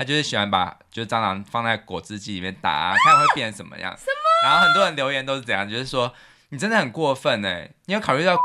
[0.00, 3.94] 他就是喜欢把就是蟑螂放在果汁机里面打啊， 看会变成什么样。
[3.98, 4.48] 什么？
[4.48, 6.10] 然后很多人留言都是这样，就是说
[6.48, 8.34] 你真的很过分哎，你有考虑到。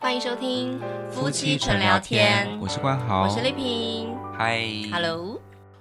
[0.00, 5.38] 欢迎收听夫妻纯聊天，我是关豪，我是丽萍，嗨，Hello。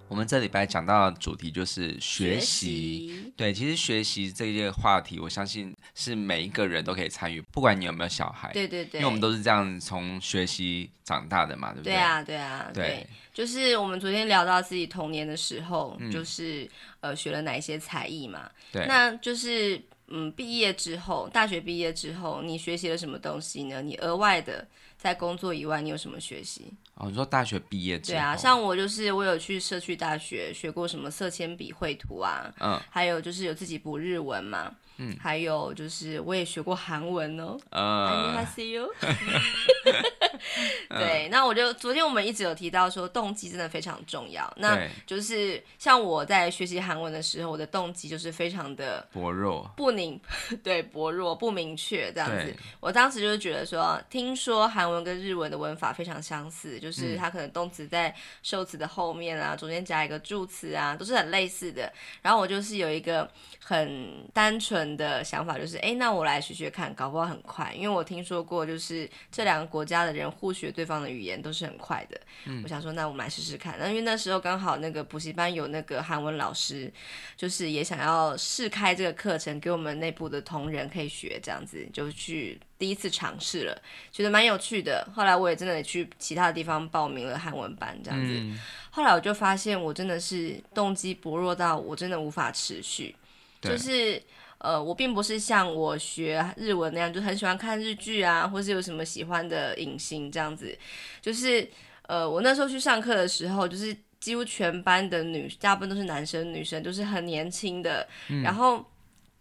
[0.09, 3.33] 我们这礼拜讲到的主题就是学习，学习。
[3.37, 8.51] 对，其实学习这一个话题，我相信是每一个人都可以参与，不管你有没有小孩。
[8.53, 11.93] 对对对，因为我们都是这样从学习长大的嘛，对不对？
[11.93, 13.07] 对啊，对啊，对，对。
[13.33, 16.69] 就是我们昨天聊到自己童年的时候，嗯、就是
[16.99, 18.49] 呃学了哪一些才艺嘛。
[18.71, 18.85] 对。
[18.87, 23.81] 那就是嗯毕业之后，大学毕业之后，你学习了什么东西呢？
[23.81, 24.67] 你额外的。
[25.01, 26.71] 在工作以外，你有什么学习？
[26.93, 28.19] 哦，你说大学毕业之后？
[28.19, 34.71] 对啊，像我就是我有去社区大学学过什么色铅笔绘图啊，嗯，还有就是有自己补日文嘛，
[35.03, 38.93] 嗯，还有就是我也学过韩文哦，啊，I see you。
[40.89, 44.51] 对，那我就昨天我们一直有提到说动机真的非常重要。
[44.57, 50.19] 那就是像我在学习韩文的时候，我的动机就是非常的薄弱，不明，
[50.63, 52.55] 对，薄弱不明确这样子。
[52.79, 61.91] 我当时就是觉得说，听说韩文跟日文的文法非常相似，就是它可能动词在受词的后面啊，中间加一个助词啊，都是很类似的。
[62.21, 63.29] 然后我就是有一个
[63.63, 70.31] 很单纯的想法，就是哎，那我来学学看，搞不好很快，因为我听说过，就是这两个国家的人。
[70.31, 73.75] 互学对方的语言都是很快的，嗯，我想说，那我们来试试看。
[73.77, 76.91] 那因为那时候刚好那个补习班有那个韩文老师，
[77.35, 83.81] 就是也想要试开这个课程给我们内部的同仁可以学，这样子就去第一次尝试了，
[84.11, 85.07] 觉得蛮有趣的。
[85.13, 88.59] 后来我也真的去其他的地方报名了韩文班，这样子，嗯。
[88.89, 93.15] 后来我就发现我真的是动机薄弱到我真的无法持续，
[93.61, 94.21] 就是。
[94.61, 100.77] 呃，我并不是像我学日文那样，就很喜欢看日剧啊，或是有什么喜欢的影星这样子。
[101.21, 101.67] 就是，
[102.03, 108.85] 呃，我那时候去上课的时候，就是几乎全班的女，大部分都是男生女生，都是很年轻的，嗯，然后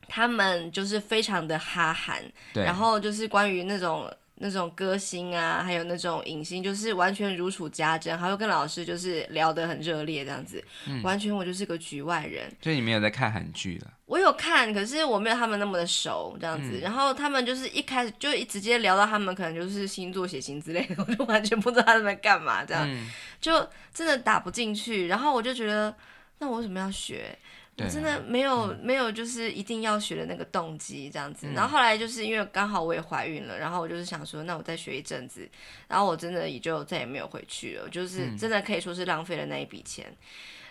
[0.08, 2.22] 他们就是非常的哈韩，
[2.54, 4.10] 然后就是关于那种。
[4.42, 12.50] 那种歌星啊，还有那种影星，就是完全如数家珍，还会跟老师就是聊得很热烈这样子，嗯，完全我就是个局外人。
[12.62, 13.92] 所以你没有在看韩剧了？
[14.06, 16.80] 我有看，可是我没有他们那么的熟这样子，嗯。
[16.80, 23.10] 然后他们就是一开始就一直接聊到他们可能就是星座血型之类的，我就完全不知道他们在干嘛，这样，嗯，
[23.42, 25.06] 就真的打不进去。
[25.06, 25.94] 然后我就觉得，
[26.38, 27.38] 那我为什么要学？
[27.84, 31.46] 我真的没有、嗯、没有，就是一定要学的那个动机这样子。
[31.54, 35.48] 然后后来就是因为刚好我也怀孕了，然后我就是想说，那我再学一阵子。
[35.88, 40.06] 然后我真的也就再也没有回去了，就是真的可以说是浪费了那一笔钱。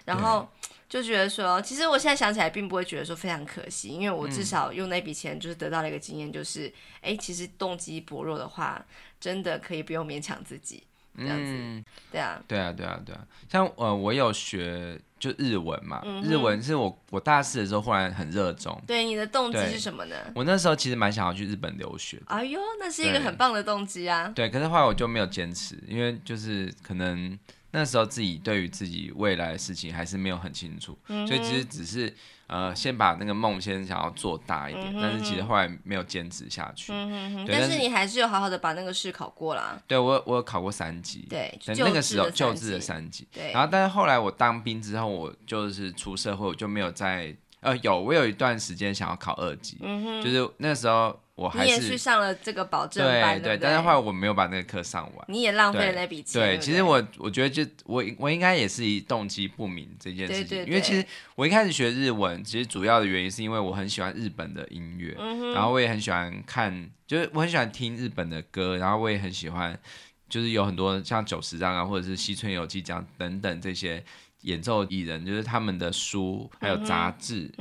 [0.06, 0.48] 然后
[0.88, 6.72] 就觉得说，其实我现在想起来并不会觉得说非常可惜，因为我至少用那笔钱就是得到了一个经验，就是
[7.02, 8.84] 哎，其实动机薄弱的话，
[9.20, 10.84] 真的可以不用勉强自己。
[11.20, 18.82] 这样子，嗯，对啊，对啊，对啊，对啊，像呃，我有学就日文嘛，嗯，日文是我我大四的时候忽然很热衷。
[18.88, 20.16] 对，你的动机是什么呢？
[20.34, 22.22] 我那时候其实蛮想要去日本留学。
[22.28, 24.32] 哎呦，那是一个很棒的动机啊。
[24.36, 27.38] 对，可是后来我就没有坚持，因为就是可能
[27.72, 32.14] 那时候自己对于自己未来的事情还是没有很清楚，嗯，所以其实只是。
[32.52, 36.92] 呃，先把那个梦先想要做大一点，嗯，但是其实后来没有坚持下去。
[36.92, 39.80] 嗯哼哼，但是你还是有好好的把那个试考过啦。
[39.86, 41.28] 对，我我有考过三级。
[41.30, 43.28] 对，那个时候救治的三级。
[43.32, 43.52] 对。
[43.52, 51.16] 然后，但是后来我当兵之后，我就是出社会，我就没有再呃有，我有一段时间想要考二级，嗯，就是那时候。
[51.40, 56.42] 我还是你也去上了这个保证班，对对，但是后来我没有把那个课上完，你也浪费了那笔钱。
[56.42, 61.06] 对，其实我我觉得就我我应该也是以动机不明这件事情，因为其实
[61.36, 65.16] 我一开始学日文，其实主要的原因是因为我很喜欢日本的音乐，
[65.54, 69.80] 然后我也很喜欢看，就是我很喜欢听日本的歌，然后我也很喜欢，
[70.28, 74.04] 就是有很多像久石让啊，或者是西村由纪这样等等这些。
[74.42, 77.52] 演奏艺人就是他们的书，还有杂志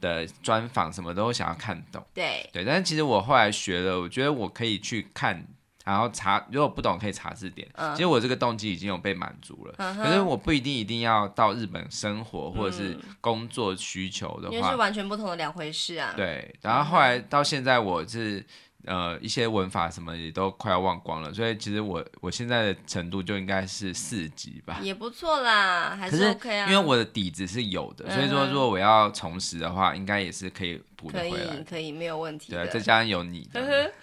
[0.00, 2.02] 的专访，什么都想要看懂。
[2.14, 5.46] 对对，但是其实我后来学了，我觉得我可以去看，
[5.84, 7.68] 然后查，如果不懂可以查字典。
[7.74, 16.14] 嗯、其实我这个动机已经有被满足了、嗯，可是我不一定一定要到日本生活或者是工作需求的话，因为是完全不同的两回事啊。
[16.16, 18.44] 对，然后后来到现在我是。
[18.84, 26.68] 呃，一些文法什么也都快要忘光了，所以其实我我现在的程度就应该是四级吧，也不错啦，还是 OK 啊。
[26.68, 31.46] 因为我的底子是有的，嗯、所以说如果我要重拾的话，应该也是可以补得回来。
[31.46, 32.52] 可以，可以，没有问题。
[32.52, 33.48] 对，再加上有你。
[33.52, 34.00] 对，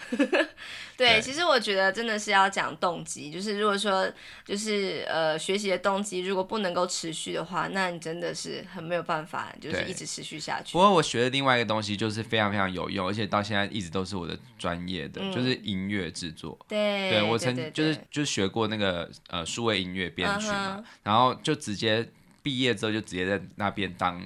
[0.98, 4.12] 对，其实我觉得真的是要讲动机，就是如果说
[4.44, 10.74] 就是呃学习的动机如果不能够持续的话，那你真的是很没有办法，就是一直持续下去。
[10.74, 16.60] 不过我学的另外一个东西就是非常非常有用，而且到现在一直都是我的专业的，嗯、就是音乐制作。
[16.68, 20.86] 对，对我曾就是就学过那个呃数位音乐编曲嘛，uh -huh.
[21.04, 22.08] 然后就直接
[22.44, 24.22] 毕业之后就直接在那边当。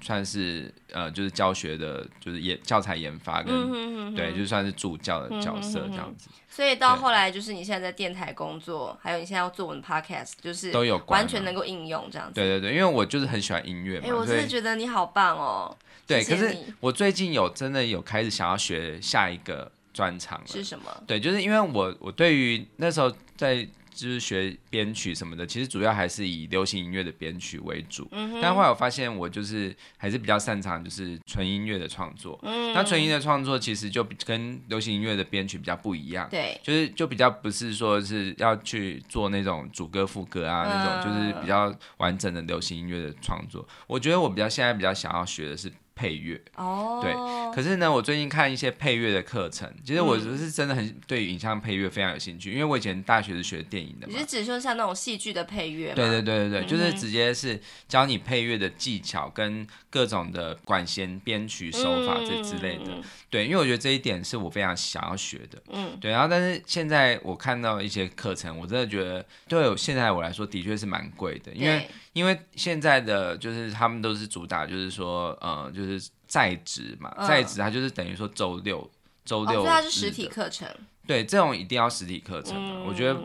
[0.00, 6.28] 算是呃，就是教学的，就是研教材研发跟、嗯、哼哼对，就算是助教的角色这样子。
[6.48, 12.34] 所以到后来，就是你现在在电台工作，还有你现在要做我们的 podcast，就是都有完全能够应用这样子。
[12.34, 14.04] 对对对，因为我就是很喜欢音乐嘛。
[14.04, 15.76] 哎、欸，我真的觉得你好棒哦。
[16.06, 20.46] 对，可是我最近有真的有开始想要学下一个专长了。
[20.46, 20.84] 是什么？
[21.06, 23.66] 对，就是因为我我对于那时候在。
[23.98, 28.06] 就是学编曲什么的，其实主要还是以流行音乐的编曲为主。
[28.12, 32.38] 嗯、但后来我发现，我就是还是比较擅长就是纯音乐的创作。
[32.44, 36.28] 嗯，那纯音乐的创作其实就跟流行音乐的编曲比较不一样。
[36.30, 43.66] 对，就是就比较不是说是要去做那种主歌副歌啊、嗯、那种，就是比较完整的流行音乐的创作。
[43.88, 45.72] 我觉得我比较现在比较想要学的是。
[45.98, 47.12] 配乐哦，对，
[47.52, 54.12] 可是呢，我最近看一些配乐的课程，其实我是真的很对影像配乐非常有兴趣，嗯，因为我以前大学是学电影的嘛。
[54.12, 55.94] 你是指说像那种戏剧的配乐吗？
[55.96, 62.92] 对对对对对，嗯，就是直接是教你配乐的技巧跟各种的管弦编曲手法这之类的。
[63.28, 65.60] 对，因为我觉得这一点是我非常想要学的。
[65.70, 71.88] 嗯，对，然后但是现在我看到一些课程，我真的觉得对现在我来说的确是蛮贵的，因为。
[72.18, 78.90] 因为现在的就是他们都是主打，就是说，呃，就是在职嘛，在职它就是等于说周六
[79.24, 80.68] 周六，哦，所以它是实体课程。
[81.06, 83.16] 对，这种一定要实体课程，嗯，我觉得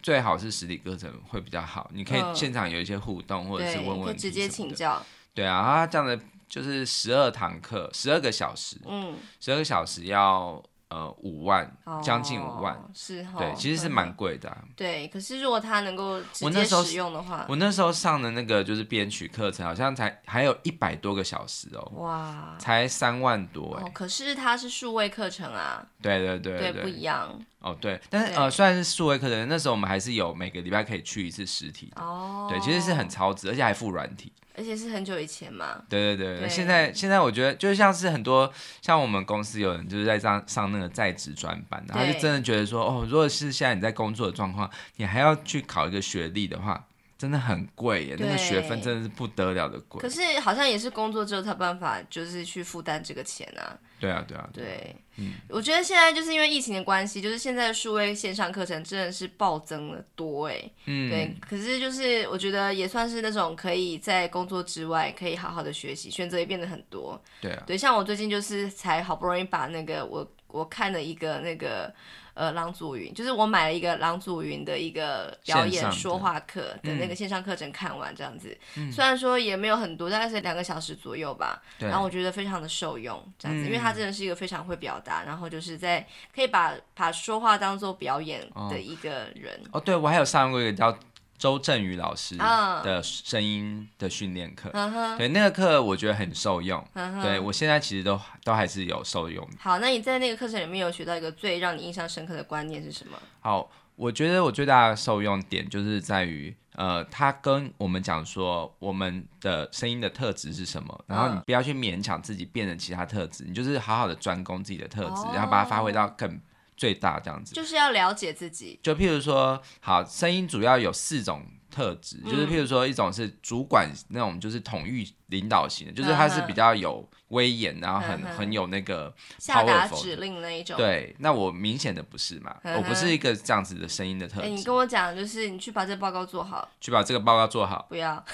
[0.00, 5.04] 最好是实体课程会比较好，你可以现场有一些互动，或者是问问题，可以直接请教。
[5.34, 6.16] 对啊，然后它这样的
[6.48, 10.62] 就是十二堂课，十二个小时，嗯，十二个小时要。
[10.88, 11.68] 呃，五万，
[12.00, 14.58] 将近五万，哦、是哈，对，其实是蛮贵的、啊。
[14.76, 23.90] 对，可是如果他能够直接使用的话，我那时候上的那个就是编曲课程，好像才还有一百多个小时哦，哇，才三万多哎、哦。
[23.92, 27.36] 可是它是数位课程啊，对对对对，对，不一样。
[27.58, 32.00] 哦，对，但是呃，虽然是数位课程，那时候我们还是有每个礼拜可以去一次实体的。
[32.00, 34.32] 哦，对，其实是很超值，而且还附软体。
[34.56, 35.82] 而且是很久以前嘛。
[35.88, 38.50] 对对对，对现在现在我觉得就像是很多
[38.80, 46.85] 像我们公司有人就是在上上那个在职专班，然后就真的觉得说哦，如果是现在你在工作的状况，你还要去考一个学历的话。
[47.18, 50.00] 真的很贵耶，那个学分真的是不得了的贵。
[50.00, 53.78] 可是好像也是工作之后才办法，就是去负担这个钱啊。
[53.98, 54.64] 对啊，对啊，对。
[54.64, 60.70] 对，嗯，我觉得现在就是因为疫情的关系，就是现在数位线上课程真的是暴增了多哎。
[60.84, 61.08] 嗯。
[61.08, 67.18] 对，可是就是我觉得也算是那种可以在工作之外可以好好的学习，选择也变得很多。
[67.40, 67.62] 对啊。
[67.66, 71.90] 对，像我最近就是才好不容易把那个我我看了一个那个。
[72.36, 81.62] 呃，郎祖云就是我买了一个郎祖云的一个表演说话课的那个线上课程，看完这样子，嗯，虽然说也没有很多，大概是两个小时左右吧。
[81.78, 89.58] 然后我觉得非常的受用，这样子，嗯，因为他真的是一个非常会表达，然后就是在可以把把说话当做表演的一个人。
[89.72, 90.94] 哦，哦对，我还有上过一个叫。
[91.38, 95.16] 周振宇老师的声音的训练课，uh-huh.
[95.16, 97.22] 对那个课我觉得很受用，uh-huh.
[97.22, 99.46] 对我现在其实都都还是有受用。
[99.58, 103.18] 好，那你在那个课程里面有学到一个最让你印象深刻的观念是什么？
[103.40, 115.36] 好，我觉得我最大的受用点就是在于，呃，他跟我们讲说我们的声音的特质是什么，然后你不要去勉强自己变成其他特质，你就是好好的专攻自己的特质，oh.
[115.36, 116.40] 然后把它发挥到更。
[116.76, 118.78] 最大这样子，就是要了解自己。
[118.82, 130.76] 就譬如说，好，声音主要有四种特质，嗯，就是譬如说，一种是主管那种，就是统御领导型的，就是他是比较有威严，然后很很有那个下达指令那一种。
[130.76, 134.46] 对，那我明显的不是嘛，我不是一个这样子的声音的特质。
[134.46, 137.86] 欸，你跟我讲，就是你去把这个报告做好，去把这个报告做好。
[137.88, 138.24] 不要。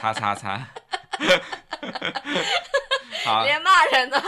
[0.00, 0.68] 叉 叉叉。
[3.24, 4.22] 好，连骂人都要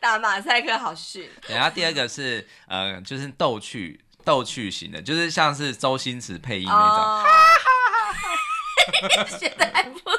[0.00, 1.28] 打马赛克，好逊。
[1.48, 6.98] 然后第二个是呃，就是逗趣逗趣型的，就是像是周星驰配音那种。
[6.98, 10.12] 哈哈哈写的还不错。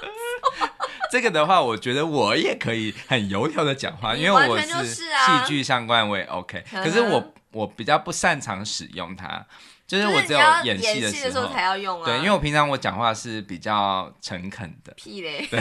[1.12, 5.02] 这个的话，我觉得我也可以很油条的讲话，因为我是戏
[5.48, 6.64] 剧相关，我也 OK。
[6.72, 9.44] 可是我我比较不擅长使用它，
[9.88, 12.06] 就是我只有演戏的时候才要用啊。
[12.06, 14.94] 对，因为我平常我讲话是比较诚恳的。
[14.94, 15.48] 屁嘞。
[15.50, 15.60] 对。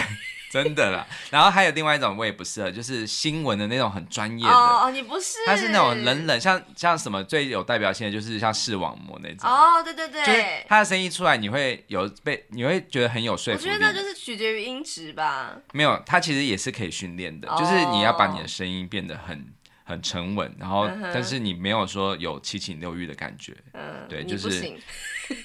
[0.51, 1.07] 真的啦。
[1.31, 4.51] 然后还有另外一种我也不适合，就是新闻的那种很专业的。
[4.51, 5.39] 哦哦，你不是？
[5.47, 9.49] 他是那种冷冷，像像什么最有代表性的，就是像视网膜那种。
[9.49, 10.25] 哦，对对对。
[10.25, 13.71] 就是他的声音出来，你会有被，你会觉得很有说服力。
[13.71, 15.57] 我觉得那就是取决于音质吧。
[15.73, 19.47] 没有，他其实也是可以训练的，哦、就是你要把你的声音变得很
[19.85, 23.57] 很沉稳，然后、嗯、但是你没有说有七情六欲的感觉。
[23.75, 24.73] 嗯，对，就是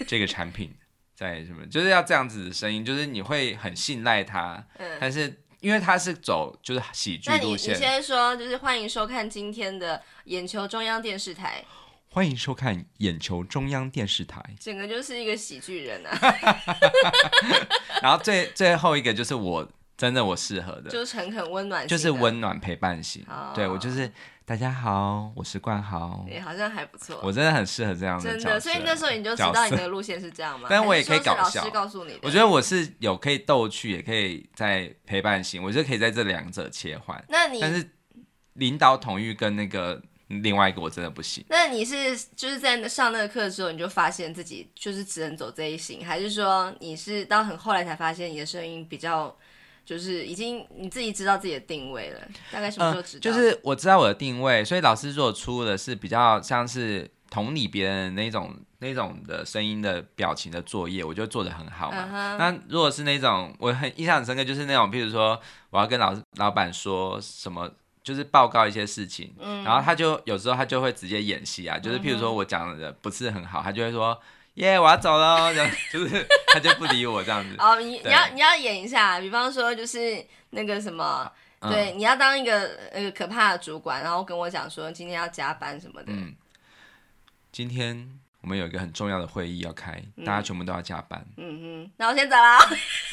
[0.07, 0.74] 这个产品。
[1.15, 1.65] 在什么？
[1.67, 4.65] 就是要这样子的声音，就是你会很信赖他。
[4.77, 7.74] 嗯，但是因为他是走就是喜剧路线。
[7.74, 11.63] 那你你先说，就是欢迎收看今天的眼球中央电视台。
[12.10, 14.43] 欢迎收看眼球中央电视台。
[14.60, 16.17] 整个就是一个喜剧人啊。
[18.01, 23.25] 然后最最后一个就是我真的我适合的，就是诚恳温暖，就是温暖陪伴型。
[23.27, 24.12] 哦、对我就是。
[24.45, 26.25] 大家好，我是冠豪。
[26.29, 27.17] 也好像还不错。
[27.23, 30.67] 我真的很适合这样的真的，所以那时候你就知道你的路线是这样吗？
[30.69, 31.62] 但我也可以搞笑。
[31.62, 37.23] 老师告诉你，我觉得我是有可以逗趣，也可以在陪伴型，我觉得可以在这两者切换。
[37.29, 37.89] 那你但是
[38.55, 41.45] 领导统御跟那个另外一个我真的不行。
[41.47, 49.33] 那你是就是在上那个课的时候，你就发现自己就是只能走这一型，还是说你是到很后来才发现你的声音比较？
[49.85, 52.21] 就是已经你自己知道自己的定位了，
[52.51, 53.19] 大概什么时候知道？
[53.19, 61.97] 呃，就是我知道我的定位，所以老师如果出的是比较像是同理别人那种那种的声音的表情的作业，我就做的很好嘛。
[61.97, 62.37] Uh huh.
[62.37, 67.69] 那如果是那种我很印象很深刻，就是那种譬如说我要跟老师老板说什么，
[68.03, 74.17] 就是报告一些事情，嗯、然后他就有时候他就会直接演戏啊，就是譬如说我讲的不是很好，他就会说。
[74.55, 75.51] 耶，yeah, 我要走了，
[75.91, 77.55] 就是他就不理我这样子。
[77.57, 81.31] 哦，你你要你要演一下，比方说就是那个什么，
[81.62, 86.12] 嗯、对，你要当一个那个可怕的主管，然后跟我讲说今天要加班什么的。
[86.12, 86.36] 嗯，
[87.51, 88.07] 今天
[88.41, 91.25] 我们有一个很重要的会议要开，嗯、大家全部都要加班。
[91.38, 92.60] 嗯嗯，那我先走了。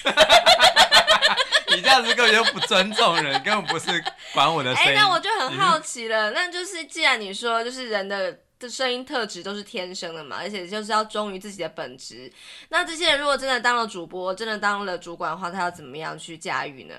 [1.75, 4.05] 你这样子根本就不尊重人，根本不是
[4.35, 4.91] 管我的声音。
[4.93, 8.41] 哎、欸，那我就很好奇了，嗯、那就是既然你说就是人的。
[8.61, 12.31] 这声音特质都是天生的嘛，而且就是要忠于自己的本职。
[12.69, 16.95] 那这些人如果真的当了主播，真的当了主管的话，他要怎么样去驾驭呢？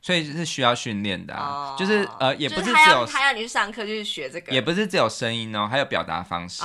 [0.00, 1.34] 所以是需要训练的，
[1.76, 6.62] 就是呃，也不是只有他要，他要你去上课就去学这个，也不是只有声音哦，还有表达方式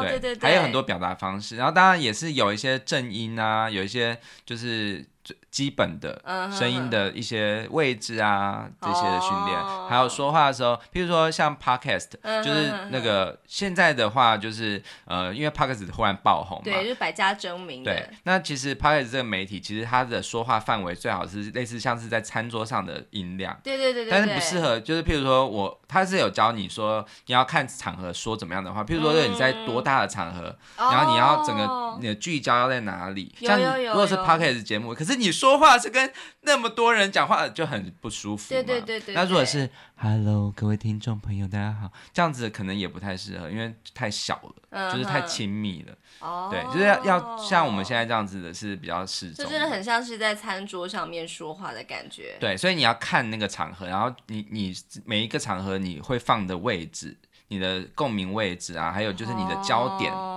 [0.00, 1.56] 对对对，还有很多表达方式。
[1.56, 5.02] 然后当然也是有一些正音啊，有一些就是。
[5.50, 6.20] 基本的
[6.52, 9.58] 声音的一些位置啊，这些的训练，
[9.88, 12.08] 还有说话的时候，譬如说像 podcast，
[12.42, 17.82] 就是那个现在的话，就是呃，因为 podcast 忽然爆红嘛，对，就是百家争鸣。
[17.82, 38.48] 对，那其实 podcast 这个媒体，其实它的说话范围最好是类似像是在餐桌上的音量，对对对对，但是不适合，就是譬如说我，他是有教你说你要看场合说怎么样的话，譬如说你在多大的场合，然后你要整个你的聚焦要在哪里，像如果是 podcast 节目，可是你说话是跟那么多人讲话就很不舒服。
[38.48, 39.14] 对对对对。
[39.14, 45.94] 那如果是 Hello，各位听众朋友，大家好，这样子可能也不太适合，因为太小了，嗯、就是太亲密了。
[46.20, 46.48] 哦。
[46.50, 49.44] 对，就是要要像我们现在这样子的是比较适中。
[49.44, 52.36] 就真的很像是在餐桌上面说话的感觉。
[52.40, 54.74] 对，所以你要看那个场合，然后你你
[55.04, 57.14] 每一个场合你会放的位置，
[57.50, 60.10] 你的共鸣位置啊，还有就是你的焦点。
[60.10, 60.36] 哦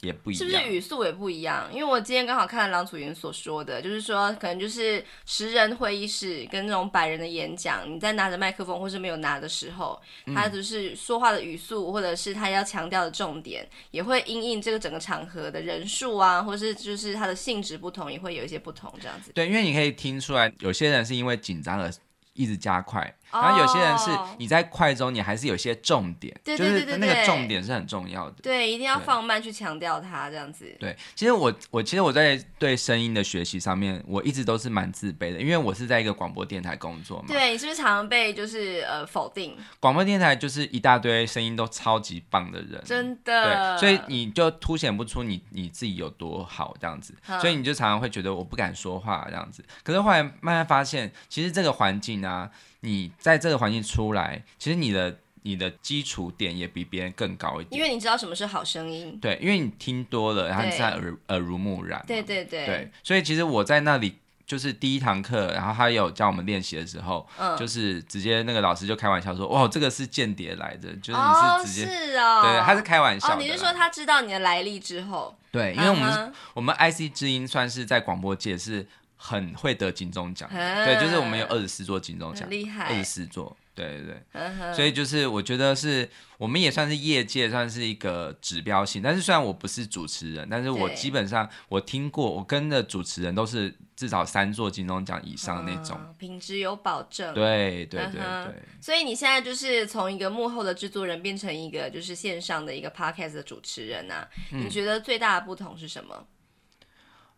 [0.00, 1.68] 也不一样，是不是语速也不一样？
[1.72, 10.00] 因为我今天刚好看了郎楚云所说的，就是说可能就是十人会议室跟那种百人的演讲，你在拿着麦克风或是没有拿的时候，
[10.34, 19.30] 他就是说话的语速或者是他要强调的重点，也会因应这个整个场合的人数啊，或是就是它的性质不同，也会有一些不同这样子。
[19.32, 21.88] 对，因为你可以听出来，有些人是因为紧张而
[22.34, 23.14] 一直加快。
[23.32, 28.36] 然后有些人是你在快中，你还是有些重点，对就是那个重点是很重要的。
[28.42, 30.70] 对，一定要放慢去强调它，这样子。
[30.78, 37.24] 对，其实我我其实我在对声音的学习上面，我一直都是蛮自卑的，因为我是在一个广播电台工作嘛。
[37.28, 39.56] 对，你是不是常常被就是呃否定？
[39.80, 43.78] 广播电台就是一大堆声音都超级棒的人，真的。
[43.78, 49.64] 对，所以你就凸显不出你你自己有多好这样子，嗯、所以你就常常会觉得我不敢说话这样子。
[49.82, 52.50] 可是后来慢慢发现，其实这个环境啊。
[52.82, 59.18] 你在这个环境出来，其实你的你的基础点也比别人更高一点，因为你知道什么是好声音。
[59.20, 62.04] 对，因为你听多了，然后你才耳耳濡目染。
[62.06, 62.66] 对对对。
[62.66, 73.34] 对，所以其实我在那里就是第一堂课，然后他有教我们练习的时候，嗯，就是直接那个老师就开玩笑说：“哇，这个是间谍来的，就是你是直接，哦是哦，对，他是开玩笑的。
[73.34, 75.36] 哦，你是说他知道你的来历之后？
[75.52, 76.32] 对，因为我们、uh.
[76.54, 78.88] 我们 IC 之音算是在广播界是。
[79.24, 83.56] 很会得金钟奖，嗯、对，就是我们有二十四座金钟奖，厉害，二十四座。
[83.74, 97.32] 对对对，呵呵，所以就是我觉得是我们也算是业界算是一个指标性，但是虽然我不是主持人，但是我基本上我听过，我跟的主持人都是至少三座金钟奖以上那种，嗯、品质有保证。
[97.32, 106.26] 对对对对，所以你现在就是从一个幕后的制作人变成一个就是线上的一个 podcast 的主持人啊，嗯、你觉得最大的不同是什么？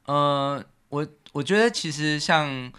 [0.07, 0.65] 呃，
[0.95, 2.73] 我我觉得其实像。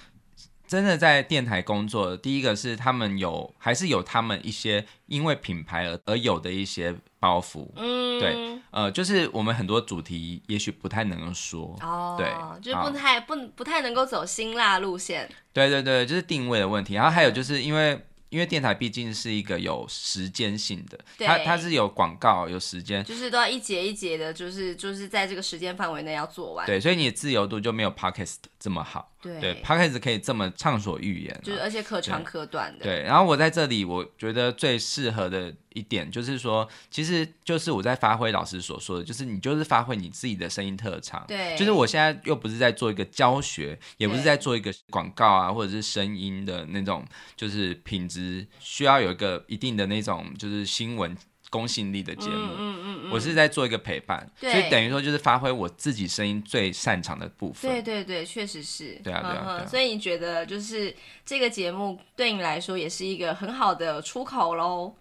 [0.68, 7.70] 真的在电台工作，第一个是他们有，还是有他们一些因为品牌而而有的一些包袱。
[7.76, 11.78] 嗯，对，呃，就是我们很多主题也许不太能够说。
[11.82, 12.28] 哦，对，
[12.64, 15.30] 就是不太不不太能够走辛辣路线。
[15.54, 16.96] 对对对，就是定位的问题。
[16.96, 18.04] 然后还有就是因为。
[18.30, 26.66] 因为电台毕竟是一个有时间性的，它它是有广告有时间，就是都要一节一节的，就是就是在这个时间范围内要做完。
[26.66, 29.15] 对，所以你的自由度就没有 Podcast 这么好。
[29.26, 32.86] 对，对，Podcast 可以这么畅所欲言，就是而且可长可短的。
[32.86, 35.54] 对，对，然后我在这里，我觉得最适合的。
[35.76, 41.26] 一点就是说，其实就是我在发挥老师所说的，就是你就是发挥你自己的声音特长。
[41.28, 47.06] 对，就是我现在又不是在做一个教学，也不是在做一个广告啊，或者是声音的那种，
[47.36, 51.14] 就是品质需要有一个一定的那种，就是新闻
[51.56, 52.50] 公信力的节目。
[52.58, 57.72] 嗯嗯嗯，我是在做一个陪伴，所以等于说就是发挥我自己声音最擅长的部分。
[57.72, 59.00] 对对对，确实是。
[59.04, 59.44] 对啊对啊。
[59.46, 60.94] 对啊，所以你觉得就是
[61.26, 64.94] 这个节目对你来说也是一个很好的出口喽？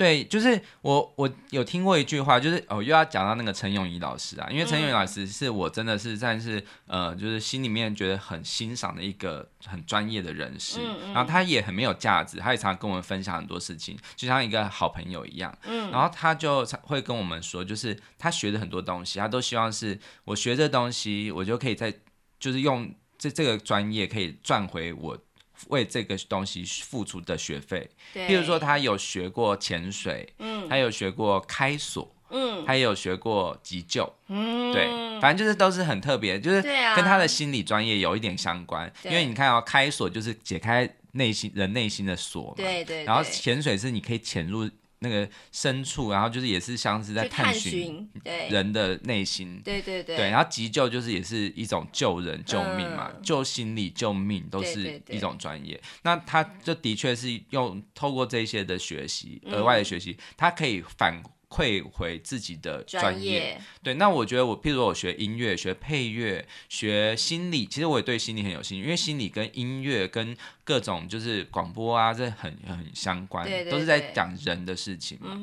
[0.00, 21.92] 对，就是我我有听过一句话，就是哦又要讲到那个陈永仪老师啊，因为陈永仪老师是我真的是算是呃，就是心里面觉得很欣赏的一个很专业的人士，嗯嗯，然后他也很没有价值，他也常常跟我们分享很多事情，就像一个好朋友一样，嗯，然后他就会跟我们说，就是他学的很多东西，他都希望是我学这东西，我就可以在
[22.38, 25.18] 就是用这这个专业可以赚回我。
[25.68, 28.26] 为这个东西付出的学费，对。
[28.26, 34.86] 譬如说他有学过潜水，嗯，他有学过开锁，嗯，他也有学过急救，嗯，对，
[35.20, 38.92] 反正就是都是很特别，就是跟他的心理专业有一点相关。
[39.02, 43.02] 对因为你看哦，开锁就是解开内心人内心的锁嘛，对，对。
[43.02, 44.68] 对，然后潜水是你可以潜入。
[45.00, 48.08] 那个深处，然后就是也是像是在探寻
[48.48, 55.74] 人的内心，对对对，对，然后急救就是也是一种救人救命嘛，嗯、救心理救命都是一种专业。
[55.74, 61.22] 对对对，那他就的确是用透过这些的学习，额外的学习，他可以反。
[61.50, 63.60] 馈回自己的专业，业。
[63.82, 75.36] 对，那我觉得我，譬如我学音乐、学配乐、学心理，其实我也对心理很有兴趣，因为心理跟音乐跟各种就是广播啊，这很很相关，对对对，都是在讲人的事情嘛，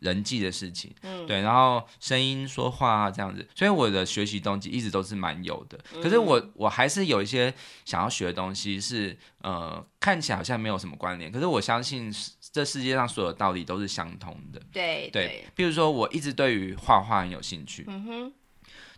[0.00, 12.32] 人际的事情，嗯、对，然后声音说话啊这样子，所以我的学习动机一直都是蛮有的，可是我我还是有一些想要学的东西是，呃，看起来好像没有什么关联，可是我相信是。
[12.52, 15.44] 这世界上所有道理都是相通的，对对。
[15.54, 18.32] 比如说，我一直对于画画很有兴趣，嗯哼，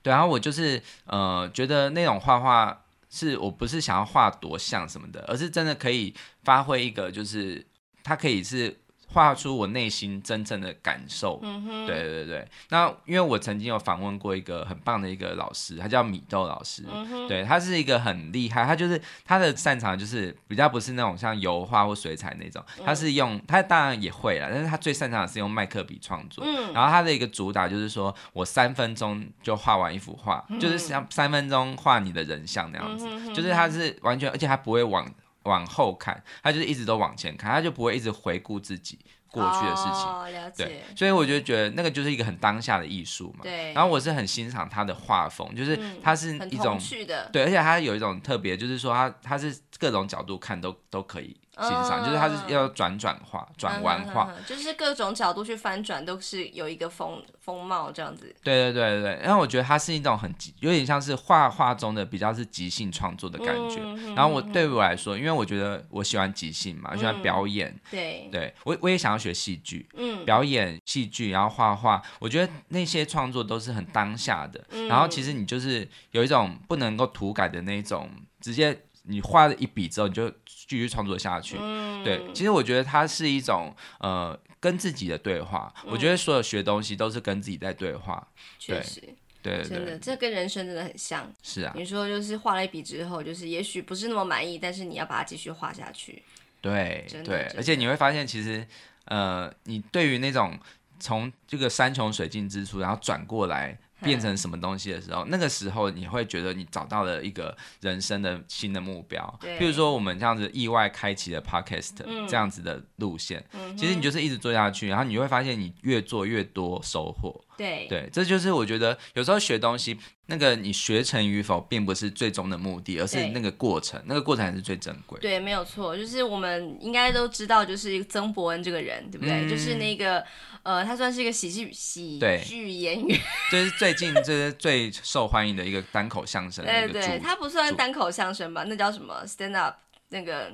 [0.03, 7.67] 对，然后我就是呃，觉得那种画画是我不是想要画多像什么的，而是真的可以发挥一个，就是
[8.03, 8.75] 它可以是。
[9.13, 12.49] 画出我内心真正的感受，嗯哼，对对对。
[12.71, 35.07] 那因为我曾经有访问过一个很棒的一个老师，他叫米豆老师，嗯，对，他是一个很厉害，他就是他的擅长就是比较不是那种像油画或水彩那种，他是用他当然也会啦，但是他最擅长的是用麦克笔创作，嗯，然后他的一个主打就是说我三分钟就画完一幅画，嗯，就是像三分钟画你的人像那样子，就是他是完全，而且他不会往。
[35.45, 38.99] 往后看，他就是一直都往前看，他就不会一直回顾自己
[39.31, 39.93] 过去的事情。
[39.93, 40.65] 哦，了解。
[40.65, 43.41] 对，所以我就觉得那个就是一个很当下的艺术嘛。
[43.43, 43.73] 对。
[43.73, 51.37] 然后我是很欣赏他的画风，就是他是一种，嗯、对，而且他有一种特别，就是说他他是各种角度看都都可以。
[51.59, 58.35] 欣赏，嗯、就是它是要转转化、转弯化，就是各种角度去翻转，都是有一个风风貌这样子。
[58.43, 63.81] 对对对对，然后我觉得它是一种很有点像是画画中的比较是即兴创作的感觉。
[63.83, 67.69] 嗯、然后我对于我来说，因为我觉得我喜欢即兴嘛，我喜欢表演。
[67.69, 74.65] 嗯、对对，我我也想要学戏剧，嗯，表演戏剧，然后画画，我觉得那些创作都是很当下的。
[74.71, 78.09] 嗯、然后其实你就是有一种不能够涂改的那种，
[78.41, 80.33] 直接你画了一笔之后你就。
[80.69, 85.71] 继续创作下去，嗯、对，其实我觉得它是一种呃跟自己的对话。
[85.85, 88.27] 嗯、我觉得所有学东西都是跟自己在对话，
[88.59, 89.01] 确实，
[89.43, 91.31] 对，对，对，真的，这跟人生真的很像。
[91.43, 96.23] 是啊，你说就是画了一笔之后，就是也许不是那么满意，但是你要把它继续画下去。
[96.63, 98.67] 对，对，而且你会发现，其实
[99.07, 100.59] 呃，你对于那种
[100.99, 103.77] 从这个山穷水尽之处，然后转过来。
[104.03, 109.39] 变成什么东西的时候，那个时候你会觉得你找到了一个人生的新的目标。
[109.41, 117.45] 对，譬如说我们这样子意外开启了 podcast、嗯、这样子的路线，嗯、其实你就是一直做下去，然后你会发现你越做越多收获。
[117.57, 125.21] 对对，这就是我觉得有时候学东西，那个你学成与否，并不是最终的目的，而是那个过程，那个过程才是最珍贵。
[125.21, 129.45] 对，没有错，就是我们应该都知道，就是曾伯恩这个人，对不对？
[129.45, 130.25] 嗯、就是那个
[130.63, 133.21] 呃，他算是一个喜剧喜剧演员，
[133.53, 136.65] 就是最近这是最受欢迎的一个单口相声。
[136.65, 138.65] 对对，他不算单口相声吧？
[138.67, 139.77] 那叫什么 stand up？
[140.09, 140.51] 那个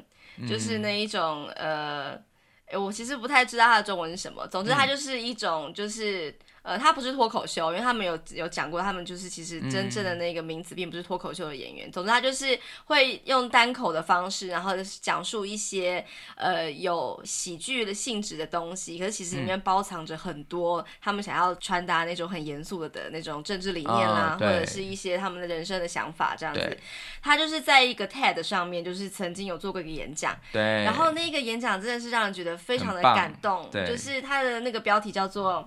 [0.49, 2.21] 就是那一种、嗯、
[2.67, 4.47] 呃，我其实不太知道他的中文是什么。
[4.49, 6.37] 总之，他就是一种就是。
[6.63, 11.89] 呃，他不是脱口秀，因为他们有有讲过，他们就是其实真正的那个名词并不是脱口秀的演员。
[11.89, 16.05] 嗯、总之，他就是会用单口的方式，然后讲述一些
[16.37, 26.79] 呃有喜剧的性质的东西，可是其实里面包藏着很多他们想要传达那种很严肃的的那种政治理念啦，哦、或者是一些他们的人生的想法这样子。
[27.23, 35.67] 他就是在一个 TED 上面，就是曾经有做过一个演讲，对，然后那个演讲真的是让人觉得非常的感动，就是他的那个标题叫做。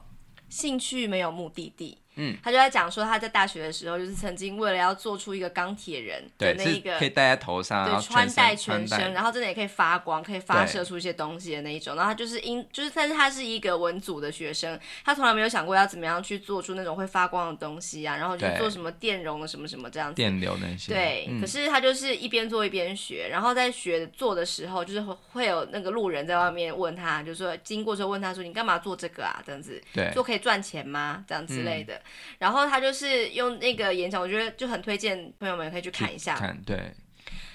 [0.51, 2.00] 兴趣没有目的地。
[2.15, 11.95] 嗯，他就在讲说他在大学的时候，就是曾经为了要做出一个钢铁人的那一个，可以戴在头上，对，穿戴全身，然后真的也可以发光，可以发射出一些东西的那一种。
[11.95, 20.93] 然后他就是因，就是但是他是一个文组的学生，他从来没有想过要怎么样去做出那种会发光的东西啊，然后去做什么电容的什么什么这样子，电流那些。
[20.93, 29.41] 对，嗯、可是他就是一边做一边学，然后在学做的时候，就是会有那个路人在外面问他，就是说经过之后问他说：“你干嘛做这个啊？
[29.45, 31.23] 这样子，对，做可以赚钱吗？
[31.27, 31.95] 这样之类的。
[31.95, 31.97] 嗯”
[32.37, 32.81] 然后他。
[32.81, 36.35] 就是用那个演讲，我觉得就很推荐朋友们可以去看一下。
[36.35, 36.91] 看，对。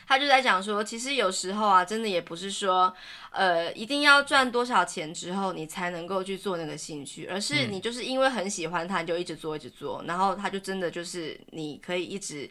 [0.07, 2.95] 他就在讲说，其实有时候啊，真的也不是说，
[3.33, 12.49] 呃，一定要赚多少钱之后你才能够去做那个兴趣，而是你就是因为很喜欢它，你就一直做，一直做，然后他就真的就是你可以一直。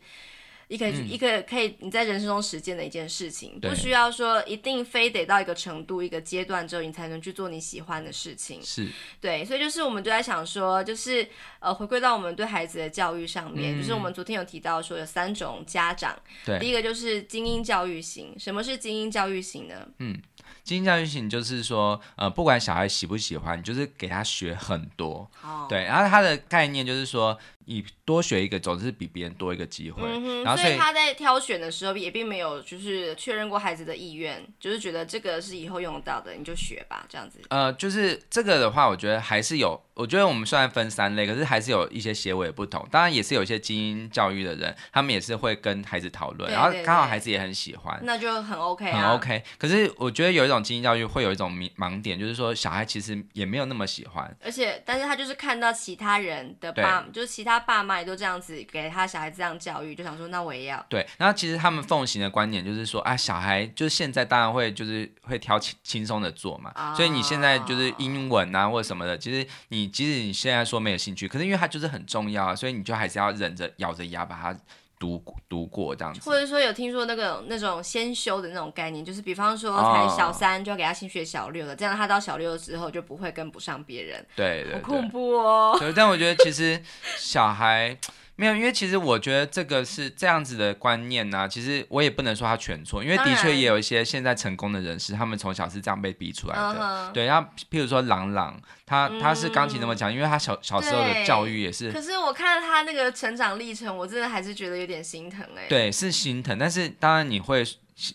[0.68, 8.60] 一个、嗯、一个可以你在人生中实践的一件事情，不需要说一定非得到一个程度、一个阶段之后，你才能去做你喜欢的事情。
[8.64, 8.88] 是，
[9.22, 11.28] 对，所以就是我们就在想说，就是
[11.60, 18.34] 呃，回归到我们对孩子的教育上面，嗯、就是我们昨天有提到说有三种家长，对，第一个就是精英教育型。
[18.40, 19.88] 什么是精英教育型呢？
[20.00, 20.20] 嗯。
[20.64, 25.70] 精英教育型就是说，呃，不管小孩喜不喜欢，你就是给他学很多，oh.
[25.70, 25.84] 对。
[25.84, 30.02] 然后他的概念就是说，你多学一个，总是比别人多一个机会。
[30.04, 30.44] Mm hmm.
[30.44, 37.40] 然后所以，所以他在挑选的时候也并没有就是确认过孩子的意愿，就是觉得这个是以后用得到的，你就学吧，这样子。
[37.50, 39.82] 呃，就是这个的话，我觉得还是有。
[39.96, 42.86] 我觉得我们虽然分三类，可是还是有一些些微不同。
[42.92, 49.42] 当然也是有一些精英教育的人，他们也是会跟孩子讨论，然后刚好孩子也很喜欢，那就很 OK，很 OK。
[49.58, 54.36] 可是我觉得有一种精英教育会有一种盲点，就是说小孩其实也没有那么喜欢。
[54.44, 60.86] 而且，但是他就是看到其他人的爸，就是其他爸妈也都这样子给他小孩这样教育，就想说那我也要。
[60.90, 70.66] 对，然后其实他们奉行的观点就是说，啊，小孩就是现在当然会就是会挑轻轻松的做嘛，哦、所以你现在就是英文啊或者什么的，其实你即使你现在。
[70.66, 74.60] 说没有兴趣，可是因为它就是很重要啊，所以你就还是要忍着咬着牙把它
[74.98, 76.20] 读读过这样子。
[76.28, 84.26] 或者说有听说那个那种先修的那种概念，就是比方说才小三就要给他先学小六了，哦、这样他到小六之后就不会跟不上别人。
[84.36, 85.78] 对，对对，好恐怖哦。
[85.80, 86.82] 对，但我觉得其实
[87.20, 87.96] 小孩。
[88.38, 91.48] 没有，因为其实我觉得这个是这样子的观念呢、啊。
[91.48, 96.62] 其实我也不能说他全错，因为的确也有一些现在成功的人士，他们从小是这样被逼出来的。
[96.62, 97.12] Uh huh.
[97.14, 101.92] 对，然后譬如说郎朗，他他是钢琴那么强，嗯、因为他小小时候的教育也是。
[101.92, 105.68] 可是我看到他那个成长历程，我真的还是觉得有点心疼哎。
[105.70, 107.64] 对，是心疼，但是当然你会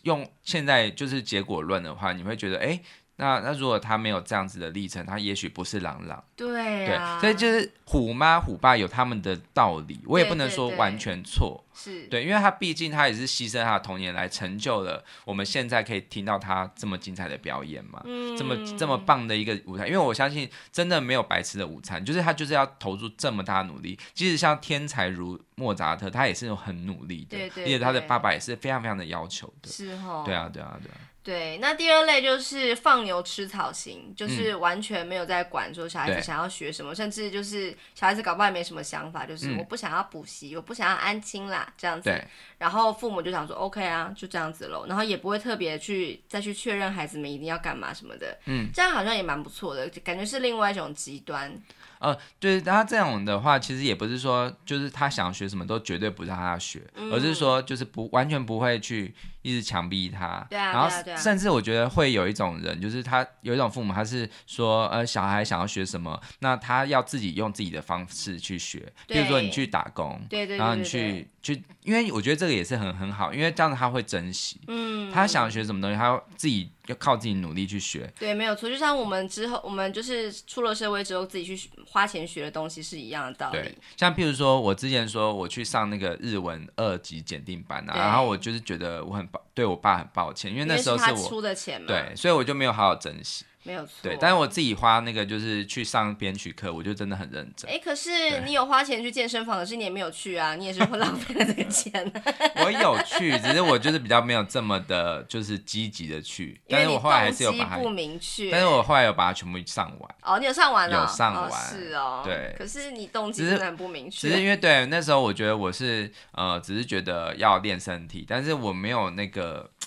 [0.03, 2.81] 用现在就是结果论的话，你会觉得哎。
[3.21, 6.25] 那那如果他没有这样子的历程，他也许不是朗朗。
[6.35, 11.63] 对啊，对，所以就是虎妈虎爸有他们的道理，我也不能说完全错。
[11.73, 19.87] 是对，因为他毕竟他也是牺牲他的童年来成就了我们现在可以听到他这么精彩的表演嘛，嗯、这么这么棒的一个舞台。
[19.87, 23.99] 因为我相信真的没有白吃的午餐，就是他就是要投入这么大的努力。
[24.13, 29.71] 即使像天才如莫扎特，他也是很努力的，对对对，而且他的爸爸也是非常非常的要求的。
[29.71, 30.97] 是哦，对啊，对啊，对啊。
[31.23, 42.09] 对，那第二类就是放牛吃草型，就是完全没有在管说小孩子想要学什么，嗯、甚至就是小孩子搞不好也没什么想法，就是我不想要补习，嗯、我不想要安亲啦，这样子。
[42.09, 42.25] 对
[42.57, 48.39] 然后父母就想说 OK 啊，就这样子喽，然后也不会特别去再去确认孩子们一定要干嘛什么的。
[48.47, 51.53] 嗯，这样好像也蛮不错的，感觉是另外一种极端。
[52.01, 59.15] 呃，对，他这种的话，其实也不是说就是他想学什么都绝对不让他学，嗯、而是说就是不完全不会去。
[59.43, 89.41] 一直强逼他，对啊，然后甚至我觉得会有一种人，就是他有一种父母，他是说，呃，小孩想要学什么，那他要自己用自己的方式去学，比如说你去打工，对对，然后你去去，因为我觉得这个也是很很好，因为这样子他会珍惜，嗯，他想学什么东西，他要自己要靠自己努力去学，对，没有错，就像我们之后，我们就是出了社会之后自己去花钱学的东西是一样的道理，对，像譬如说我之前说我去上那个日文二级检定班啊，然后我就是觉得我很抱。
[89.53, 93.45] 对我爸很抱歉，因为那时候是我是出的钱嘛，对，所以我就没有好好珍惜。
[93.63, 97.71] 没有错，对，但是我自己花那个就是去上编曲课，我就真的很认真。
[97.71, 101.93] 哎，可是你有花钱去健身房，可是你也没有去啊，你也是会浪费了这个钱。
[102.65, 106.61] 我有去，只是我就是比较没有这么的，就是积极的去。
[106.69, 110.15] 但是我后来还是有把它不明确，但是我后来有把它全部上完。
[110.23, 111.01] 哦，你有上完了？
[111.03, 112.23] 有上完，是哦。
[112.25, 114.29] 对，可是你动机真的很不明确。
[114.29, 119.71] 只是因为对那时候我觉得我是呃，只是觉得要练身体，但是我没有那个。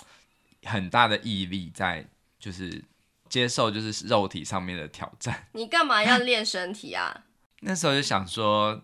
[0.66, 2.02] 很大的毅力在，
[2.38, 2.82] 就是
[3.34, 5.46] 接受就是肉体上面的挑战。
[5.54, 7.22] 你干嘛要练身体啊？
[7.62, 8.80] 那时候就想说，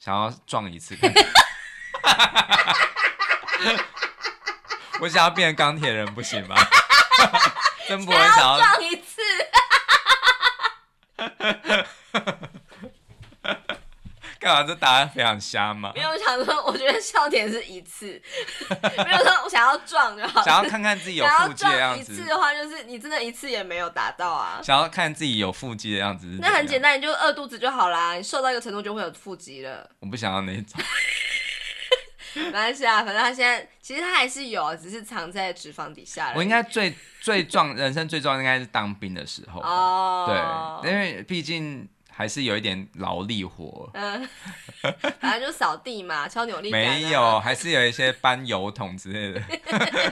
[0.00, 0.98] 想要撞一次。
[5.00, 6.56] 我想要变成钢铁人，不行吗？
[7.86, 9.22] 真不会想要撞一次。
[14.40, 14.62] 干嘛？
[14.62, 15.92] 这答案非常瞎吗？
[15.94, 18.20] 没有想说，我觉得笑点是一次，
[19.04, 20.42] 没有说我想要撞就好。
[20.44, 22.12] 想要看看自己有腹肌的样子。
[22.12, 24.60] 一次的话，就是你真的一次也没有达到啊。
[24.62, 28.14] 想要看自己有腹肌的样子，那很简单，你就饿肚子就好啦。
[28.14, 29.90] 你瘦到一个程度就会有腹肌了。
[29.98, 30.80] 我不想要那种。
[32.34, 36.32] 没关系啊，反正他现在其实他还是有，只是藏在脂肪底下。
[36.36, 39.60] 我应该最最壮，人生最壮应该是当兵的时候。
[39.62, 40.80] 哦。
[40.84, 41.88] 对，因为毕竟。
[42.18, 44.28] 还是有一点劳力活，嗯，
[45.22, 46.72] 反正就扫地嘛，敲扭力、啊。
[46.72, 49.40] 没有，还是有一些搬油桶之类的，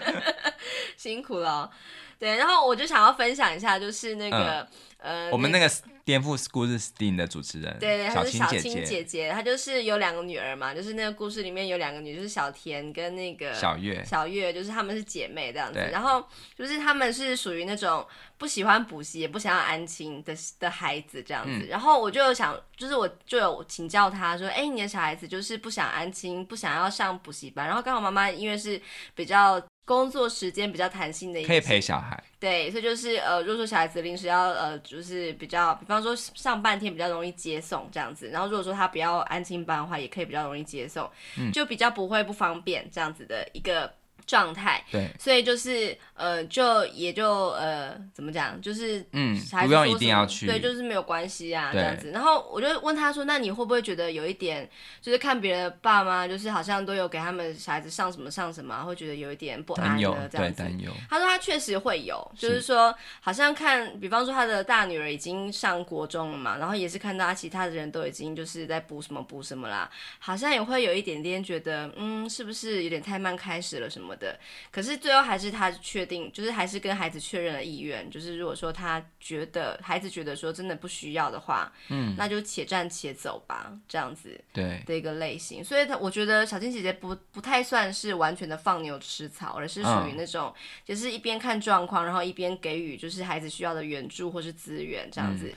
[0.96, 1.70] 辛苦了、喔。
[2.16, 4.68] 对，然后我就想要分享一下，就是那个，嗯、
[5.06, 5.70] 呃，我们那个。
[6.06, 16.24] 颠覆故事 STEAM 的主持人，对对，她是小青姐姐，姐她就是有两个女儿嘛，就是那个故事里面有两个女，就是小田跟那个小月，小月就是她们是姐妹这样子，然后
[16.56, 18.06] 就是她们是属于那种
[18.38, 28.80] 不喜欢补习也不想要安亲的的孩子这样子，嗯、然后我就有想，就是我就有请教她说，哎、欸，你的小孩子就是不想安亲，不想要上补习班，然后刚好妈妈因为是
[29.16, 29.60] 比较。
[29.86, 32.22] 工作时间比较弹性的一，可以陪小孩。
[32.38, 43.90] 对，所以就是呃，如果说小孩子临时要呃，就是比较，比方说上半天比较容易接送这样子，然后如果说他不要安心班的话，也可以比较容易接送，嗯，就比较不会不方便这样子的一个。
[44.26, 52.10] 状态，对，所以就是呃，就也就呃，怎么讲，就是嗯，不用一定要去，对，就是没有关系啊，这样子。
[52.10, 54.68] 然后我就问他说：“那你会不会觉得有一点，
[55.00, 60.64] 就是看别人的爸妈，就是好像都有给他们小孩子上什么上什么，会觉得有一点不安的这样子？”
[61.08, 74.38] 他说他确实会有，就是说好像看，比方说他的大女儿已经上国中了嘛，然后也是看到他其他的人都已经就是在补什么补什么啦，好像也会有一点点觉得，嗯，是不是有点太慢开始了什么的？
[74.70, 85.62] 可是最后还是他确定，就是还是跟孩子确认了意愿，就是如果说他觉得孩子觉得说真的不需要的话，嗯，那就且战且走吧，这样子对的一个类型。
[85.64, 95.54] 所以他我觉得小青姐姐不不太算是完全的放牛吃草，而是属于那种就是一边看状况，然后一边给予就是孩子需要的援助或是资源这样子。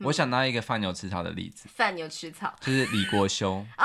[0.00, 3.84] 我想到一个放牛吃草的例子，放牛吃草就是李国修 哦。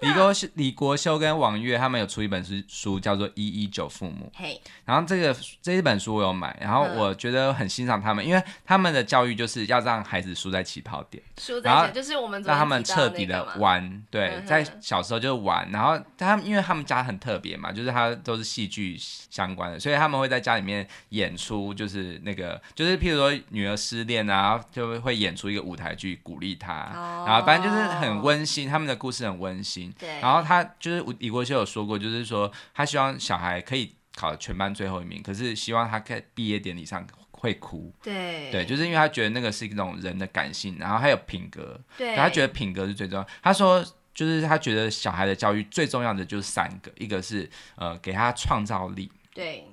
[0.00, 4.30] 李国修、李国修跟王月他们有出一本书，书叫做《一一九父母》。
[4.40, 29.79] 嘿，然后这个这一本书我有买，然后我觉得很欣赏他们，因为他们的教育就是要让孩子输在起跑点，输在就是我们让他们彻底的玩，对，在小时候就玩，然后他们因为他们家很特别嘛，就是他都是戏剧相关的，所以他们会在家里面演出，就是那个就是譬如说女儿失恋啊，就会演出一个舞台剧鼓励她，然后反正就是很温馨，他们的故事很温馨。
[29.98, 37.94] 对，然后他就是李国修有说过，就是说他希望小孩可以考全班最后一名，可是希望他在毕业典礼上会哭。
[38.02, 41.80] 对，对，就是因为他觉得那个是一种人的感性，然后还有品格。
[41.96, 43.26] 对，他觉得品格是最重要。
[43.42, 49.10] 他说，就是他觉得小孩的教育最重要的就是三个，一个是呃给他创造力。
[49.32, 49.66] 对。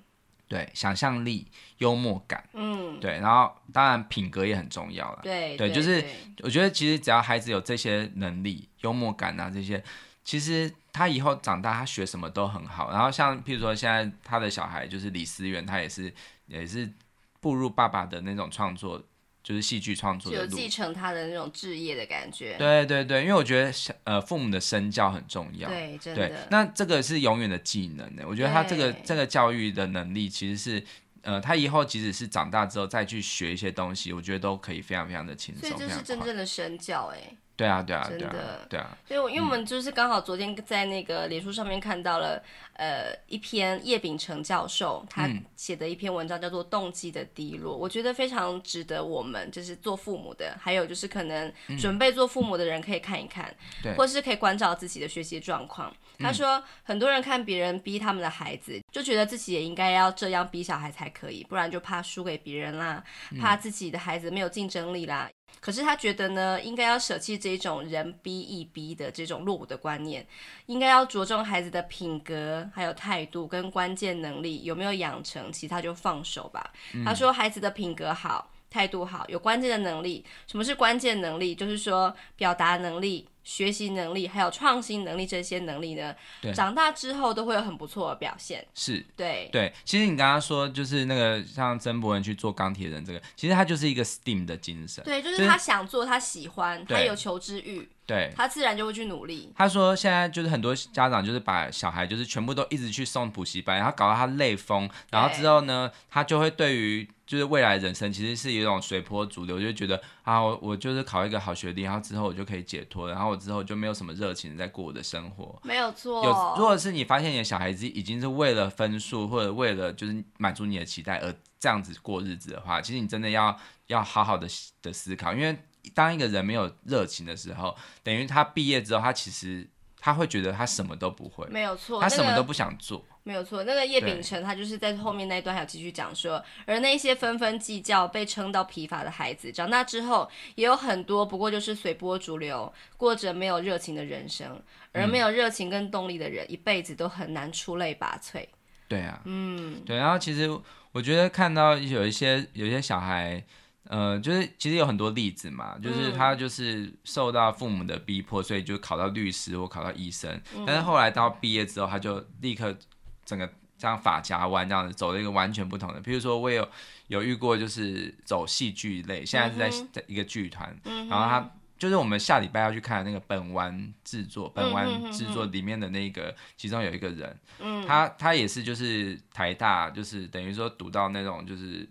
[0.48, 1.46] 对，想象力、
[1.80, 5.20] 幽默感，嗯，对，然后当然品格也很重要了。
[5.24, 6.04] 对，对，就是
[6.42, 9.84] 我觉得其实只要孩子有这些能力、幽默感啊这些，
[10.24, 12.92] 其实他以后长大他学什么都很好。
[12.92, 16.14] 然后像譬如说现在他的小孩就是李思源，他也是
[16.46, 16.92] 也是
[17.40, 19.04] 步入爸爸的那种创作。
[19.48, 22.58] 就是戏剧创作的路，有继承他的那种置业的感觉。
[22.58, 23.72] 对对对，因为我觉得
[24.04, 25.70] 呃父母的身教很重要。
[25.70, 26.28] 对，真的。
[26.28, 28.24] 对，那这个是永远的技能呢。
[28.28, 30.84] 我觉得他这个这个教育的能力其实是。
[31.24, 35.70] 呃，他以后即使是长大之后再去学一些东西，我觉得都可以非常非常的轻松。
[35.70, 37.20] 所以这是真正的身教哎。
[37.58, 38.60] 对啊，对啊，真的，对啊。
[38.70, 42.42] 对啊，所以，因为我们就是刚好昨天在那个脸书上面看到了，
[42.74, 55.92] 呃，一篇叶秉成教授他写的一篇文章，叫做《动机的低落》，我觉得非常值得我们就是做父母的，还有就是可能准备做父母的人可以看一看，对，或是可以关照自己的学习状况。
[56.20, 63.04] 他说，嗯、很多人看别人逼他们的孩子，就觉得自己也应该要这样逼小孩才可以，不然就怕输给别人啦，
[63.42, 65.28] 怕自己的孩子没有竞争力啦。
[65.50, 70.26] 嗯、可是他觉得呢，应该要舍弃这种人逼一逼的这种落伍的观念，
[70.68, 76.72] 应该要着重孩子的品格、还有态度跟关键能力有没有养成，其他就放手吧。
[76.94, 78.52] 嗯、他说，孩子的品格好。
[78.70, 80.24] 态度好，有关键的能力。
[80.46, 81.56] 什么是关键能力？
[81.56, 88.68] 就是说表达能力、学习能力，还有创新能力这些能力呢，对长大之后都会有很不错的表现。
[88.76, 89.74] 是，对对。
[89.86, 95.02] 其实你刚刚说，就是那个像曾博文去做钢铁人这个，其实他就是一个 STEAM 的精神。
[95.06, 97.88] 对，就是他想做，他喜欢，他有求知欲。
[98.08, 99.52] 对，他自然就会去努力。
[99.54, 115.60] 他说现在就是很多家长就是把小孩就是全部都一直去送补习班，然后搞到他累疯，然后之后呢，他就会对于就是未来人生其实是有一种随波逐流，就觉得啊，我我就是考一个好学历，然后之后我就可以解脱，然后我之后就没有什么热情在过我的生活。
[115.64, 116.24] 没有错。
[116.24, 124.48] 有，如果是你发现你的小孩子已经是为了分数或者为了就是满足你的期待而这样子过日子的话，其实你真的要要好好的
[124.82, 125.58] 的思考，因为。
[125.90, 129.68] 当一个人没有热情的时候，等于他毕业之后，他其实
[130.00, 133.64] 他会觉得他什么都不会，没有错，他什么都不想做，没有错。
[133.64, 144.62] 那个叶秉辰他就是在后面那一段还有继续讲说，而那些纷纷计较、被撑到疲乏的孩子，长大之后也有很多，不过就是随波逐流，过着没有热情的人生。
[144.94, 148.44] 而没有热情跟动力的人，嗯、一辈子都很难出类拔萃。
[148.88, 149.96] 对啊，嗯，对。
[149.96, 150.50] 然后其实
[150.92, 153.44] 我觉得看到有一些有一些小孩。
[153.90, 162.76] 呃，就是其实有很多例子嘛，就是他就是受到父母的逼迫，所以就考到律师或考到医生，但是后来到毕业之后，他就立刻
[163.24, 166.02] 整个像法夹弯这样子走了一个完全不同的。
[166.02, 166.68] 譬如说，我有
[167.08, 177.40] 有遇过，就是走戏剧类，现在是在在一个剧团，然后他就是我们下礼拜要去看那个本丸制作，本丸制作里面的那个其中有一个人，
[177.88, 181.88] 他他也是就是台大，就是等于说读到那种就是。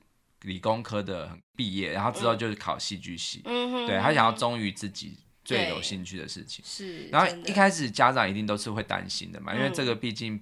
[0.46, 6.64] 理工科的毕业，然后之后就是考戏剧系，嗯、对，他想要忠于自己最有兴趣的事情。
[6.64, 10.40] 是，然后一开始家长一定都是会担心的嘛，因为这个毕竟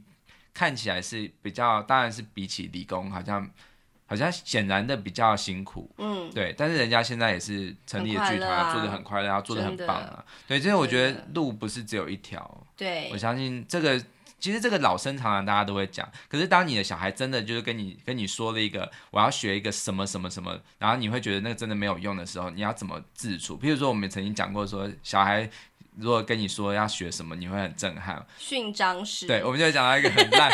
[0.52, 3.50] 看起来是比较，当然是比起理工好像
[4.04, 6.54] 好像显然的比较辛苦，嗯，对。
[6.56, 10.24] 但是人家现在也是成立了剧团，啊、做的很快乐，然后做的很棒啊。
[10.46, 12.66] 对，所以我觉得路不是只有一条。
[12.76, 14.00] 对，我相信这个。
[14.38, 16.06] 其实这个老生常谈，大家都会讲。
[16.28, 23.58] 可是当你的小孩真的就是跟你跟你说了一个我要学一个什么什么什么，然后你会觉得那个真的没有用的时候，你要怎么自处？
[23.58, 25.48] 譬如说，我们曾经讲过说，小孩
[25.96, 28.24] 如果跟你说要学什么，你会很震撼。
[28.38, 29.26] 勋章师。
[29.26, 30.50] 对，我们就讲到一个很烂，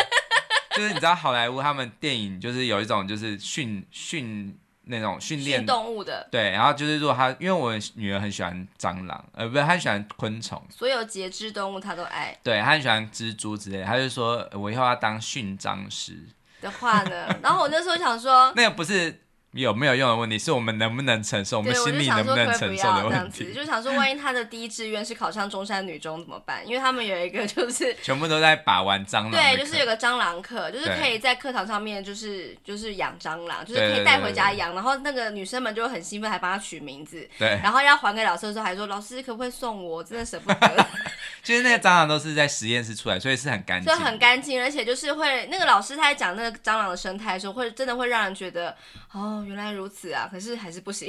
[0.76, 4.56] 就是你知道好莱坞他们电影就是有一种就是训训。
[4.90, 16.14] 那种训练动物的，对，然后就是如果他，因为我女儿很喜欢蟑螂，呃，不是，她很喜欢昆虫，所有节肢动物她都爱，对，她很喜欢蜘蛛之类的，她就说我以后要当训蟑师
[16.60, 19.22] 的话呢，然后我那时候想说，那个不是。
[19.52, 23.52] 有没有用的问题，是我们能不能承受，我们心里能不能承受的问题。
[23.52, 26.66] 就想说，万一他的第一志愿是考上中山女中怎么办？
[26.66, 29.30] 因为他们有一个就是 全部都在把玩蟑螂。
[29.32, 34.72] 对，就是有个蟑螂课，就是可以在课堂上面就是就是养蟑螂，就是可以带回家养。
[34.74, 37.28] 然后那个女生们就很兴奋，还帮他取名字。
[37.38, 37.58] 对。
[37.62, 40.04] 然后要还给老师的时候，还说老师可不可以送我？
[40.04, 40.86] 真的舍不得。
[41.42, 43.92] 其实那个蟑螂都是在实验室出来，所以是很干净。
[43.92, 48.74] 就很干净，而且就是会那个老师他在讲那个蟑螂的生态的时候，会真的会让人觉得
[49.12, 49.44] 哦。
[49.46, 50.28] 原来如此啊！
[50.30, 51.08] 可是还是不行。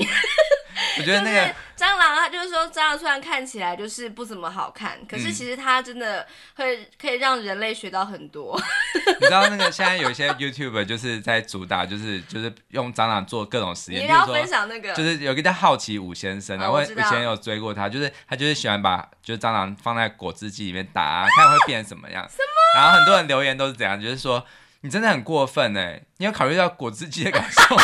[0.99, 8.59] 我觉得那个蟑螂它，就是说蟑螂虽然看起来就是不怎么好看，可是其实它真的会可以让人类学到很多。
[9.19, 14.03] 你知道那个现在有一些 YouTuber 就是在主打，就是就是用蟑螂做各种实验。
[14.03, 14.93] 你要分享那个？
[14.93, 22.23] 就是有一个叫好奇五先生，然后我以前有追过他，就是他就是喜欢把就是蟑螂放在果汁机里面打啊， 看会变成什么样。
[22.29, 22.79] 什么？
[22.79, 24.45] 然后很多人留言都是这样，就是说
[24.81, 27.83] 你真的很过分哎，你有考虑到果汁机的感受吗？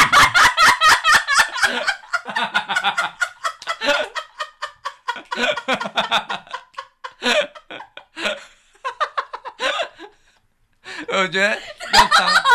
[11.10, 12.48] 我觉得用蟑螂，好笑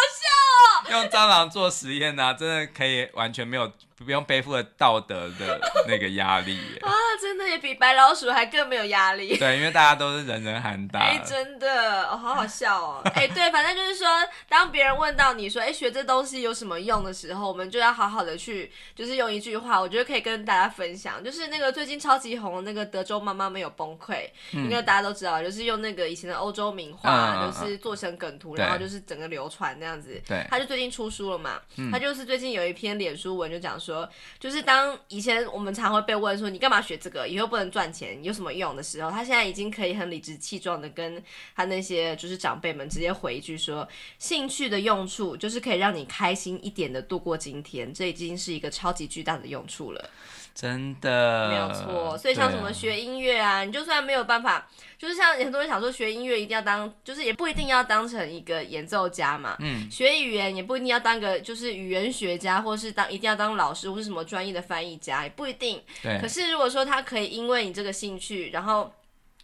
[0.58, 6.78] 哦，用蟑螂做实验呢、啊，真的可以完全没有不用背负了道德的那个压力耶。
[6.84, 9.36] 啊，真的也比白老鼠还更没有压力。
[9.38, 11.00] 对，因为大家都是人人喊打。
[11.00, 13.02] 哎，真的，哦，好好笑哦。
[13.14, 14.06] 哎，对，反正就是说，
[14.48, 30.20] 当别人问到你说，哎，学这东西有什么用的时候，我们就要好好的去，就是用一句话，我觉得可以跟大家分享，就是那个最近超级红的那个德州妈妈没有崩溃，应该大家都知道，就是用那个以前的欧洲名画，就是做成梗图，然后就是整个流传那样子。
[30.26, 33.91] 对，他就最近出书了嘛，他就是最近有一篇脸书文就讲说，
[34.38, 41.22] 就是当以前我们常会被问说，你干嘛学这个，以后不能赚钱，有什么用的时候，他现在已经可以很理直气壮的跟
[41.54, 43.88] 他那些就是长辈们直接回一句说，
[44.18, 50.10] 兴趣的用处就是可以让你开心一点的度过今天，这已经是一个超级巨大的用处了。
[50.54, 59.56] 真的没有错，所以像什么学音乐啊，啊，你就算没有办法，就是像很多人想说学音乐一定要当，就是也不一定要当成一个演奏家嘛。
[59.60, 59.90] 嗯。
[59.90, 65.82] 学语言也不一定要当个就是语言学家，或是当一定要当老师或是什么专业的翻译家，也不一定。
[66.02, 66.18] 对。
[66.20, 68.92] 可是如果说他可以因为你这个兴趣，然后